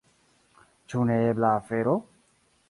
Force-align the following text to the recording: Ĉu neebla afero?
Ĉu 0.93 1.05
neebla 1.11 1.53
afero? 1.59 1.95